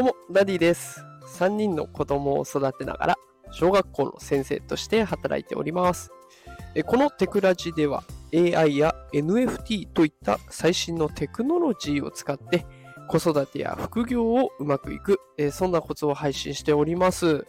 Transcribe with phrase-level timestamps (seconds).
[0.00, 1.04] どうも、ダディです。
[1.36, 3.18] 3人の子供を育てながら、
[3.50, 6.10] 小学校の先生として働いております。
[6.86, 8.02] このテクラジでは、
[8.32, 12.64] AI や NFT といった最新のテクノロジーを使って、
[13.08, 15.20] 子育てや副業をうまくいく、
[15.52, 17.46] そんなコツを配信しております。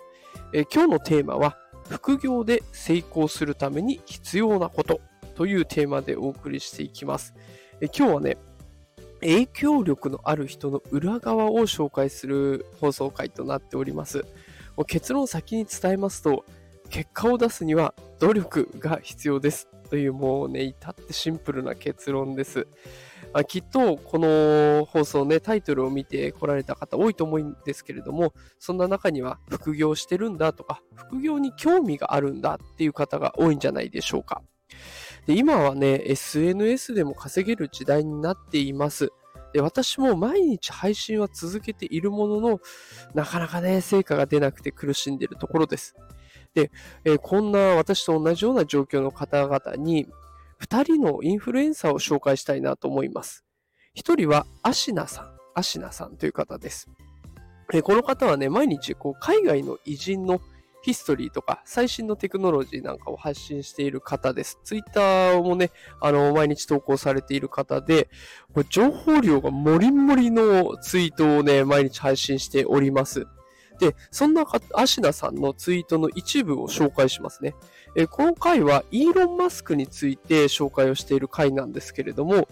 [0.73, 1.55] 今日のテーマは、
[1.87, 4.99] 副業で成功するために必要なこと
[5.35, 7.33] というテーマでお送りしていきます。
[7.97, 8.37] 今日はね、
[9.21, 14.25] 影響力のある人の裏側を紹介する放送回となっております。
[14.75, 16.45] もう結論を先に伝えますと、
[16.89, 19.67] 結果を出すには努力が必要です。
[19.89, 22.67] というもうね、至ってシンプルな結論です。
[23.33, 34.41] あきっとこの放送ね、タイトルを見て来られた方多いと思うんですけれども、そんな中には副業してるんだとか、副業に興味があるんだっていう方が多いんじゃないでしょうか。
[35.27, 39.11] で今はね、SNS でも稼げる時代になっています。
[39.53, 42.59] で私も毎日配信は続けているものの、
[43.13, 45.95] なかなかね、成果が出なくて苦しんでいるところです。
[46.53, 46.71] で、
[47.05, 50.07] えーこんな私と同じような状況の方々に、
[50.61, 53.45] 2人のインフルエンサーを紹介したいなと思います。
[53.97, 56.87] 1人はアシナさん、アシナさんという方です。
[57.73, 60.41] えーこの方はね、毎日こう海外の偉人の
[60.81, 64.59] ヒストリーとか最新のテクノロジーなんかを発信している方です。
[64.63, 68.09] ツイッターもね、あの、毎日投稿されている方で、
[68.53, 73.27] これ情報量がもりもりのツイートをね、毎日配信しております。
[73.79, 77.55] で、そんなアシナさんのツイートの一部を紹介しますね。
[77.95, 82.47] えこの回はイーロン・マスクについて紹介をしている回なんですけれども、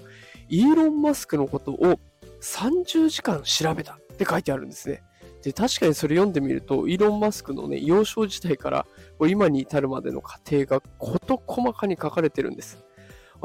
[0.49, 1.99] イーロン・マスクのことを
[2.41, 5.03] 30時間調べたって書いてあるんですね。
[5.43, 8.85] で、確かにそれ読んでみると、イーロン・マスクのね、幼少時代から
[9.27, 12.77] 今に至るまでの過程が事細かに書かれてるんです。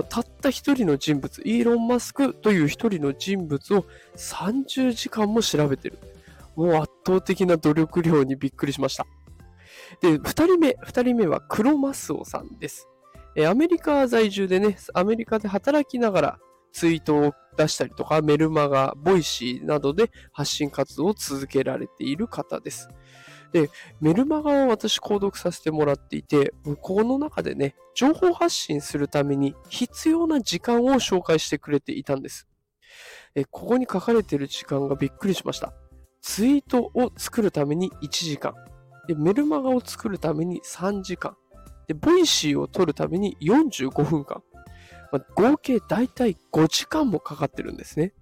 [0.08, 3.86] たった一人の人物、イーロン・マスクという一人の人物を
[4.16, 5.98] 30時間も調べてる。
[6.56, 9.06] もう圧倒的な努力量にびっくりしました。
[10.00, 12.88] で、二人目、二人目はクロマスオさんです。
[13.48, 16.38] アメリカ在住でね、アメリカで働きながら
[16.74, 22.88] ツイートを出したりとか、メルマガ、 Voicy などで発信活動を続けられている方です。
[23.52, 23.70] で、
[24.00, 32.48] メルマガを私購読させてもらっていて、向こうの中でね、情報発信するために必要な時間を紹介してくれていたんです。
[33.36, 35.72] えここに書かれている時間がびっくりしました。
[36.20, 38.54] ツイートを作るために1時間。
[39.06, 41.36] で、メルマガを作るために3時間。
[41.86, 44.42] で、 Voicy を撮るために45分間。
[45.14, 48.12] まあ合計だいたい5時間もかかってるんですね。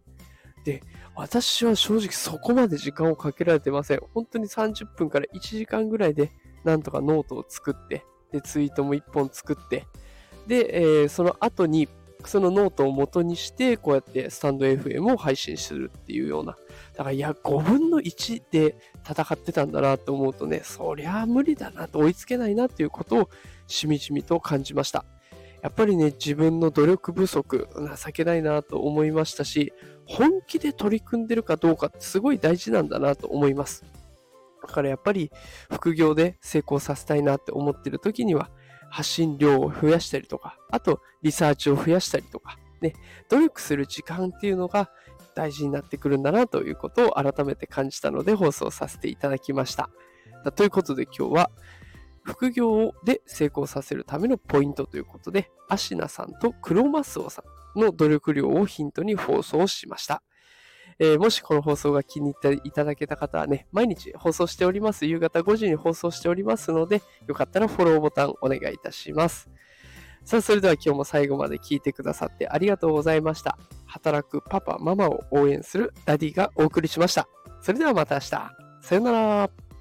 [0.65, 0.83] で、
[1.15, 4.01] 私は正直そこまで時間をかけられてません。
[4.13, 6.31] 本当に30分から1時間ぐらいで
[6.65, 9.87] なんとかノートを作って、で、ツイートも1本作って、
[10.47, 11.89] で、えーその後に
[12.27, 16.57] そのノートを元にして、こうやってスタンド FM を配信するっていうような。
[16.93, 18.77] だから、いや、5分の1で
[19.09, 23.31] 戦ってたんだなと思うとね、そりゃ無理だなと追いつけないなっていうことを
[23.67, 25.05] しみじみと感じました。
[25.63, 27.69] やっぱりね、自分の努力不足、
[28.05, 29.73] 情けないなと思いましたし、
[30.07, 33.85] 本気で取り組んでるかどうかってすごい大事なんだなと思います。
[34.61, 35.31] だからやっぱり
[35.73, 38.51] 副業で成功させたいなって思ってる時には、
[38.91, 42.95] 発信量を増やしたりとか、あとリサーチを増やしたりとか、ね、
[43.31, 44.91] 努力する時間っていうのが
[45.35, 49.89] 大事になってくるんだなということを改めて感じたので放送させていただきました。
[50.57, 51.51] ということで今日は
[52.25, 57.43] 副業で成功させるためのポイントということで、アシナさんとクロマスオさ
[57.77, 60.23] んの努力量をヒントに放送しました。
[60.99, 65.07] えーもしこの放送が気に入っていただけた方はね、毎日放送しております。
[65.07, 69.51] 夕方5時に放送しておりますので、よかったらフォローボタンお願いいたします。
[70.25, 73.59] さあ、それでは今日も最後まで聞いてくださってありがとうございました。
[73.87, 77.27] 働くパパ、ママを応援するダディがお送りしました。
[77.61, 78.29] それではまた明日。
[78.83, 79.72] さよなら。